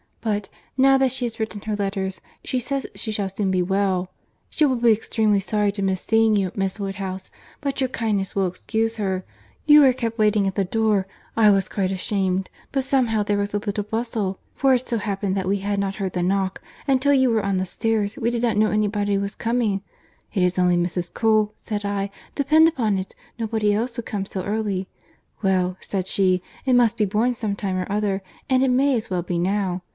[0.19, 4.11] But, now that she has written her letters, she says she shall soon be well.
[4.51, 8.45] She will be extremely sorry to miss seeing you, Miss Woodhouse, but your kindness will
[8.45, 9.23] excuse her.
[9.65, 13.83] You were kept waiting at the door—I was quite ashamed—but somehow there was a little
[13.83, 17.43] bustle—for it so happened that we had not heard the knock, and till you were
[17.45, 19.81] on the stairs, we did not know any body was coming.
[20.33, 21.11] 'It is only Mrs.
[21.11, 23.15] Cole,' said I, 'depend upon it.
[23.39, 24.87] Nobody else would come so early.'
[25.41, 29.09] 'Well,' said she, 'it must be borne some time or other, and it may as
[29.09, 29.81] well be now.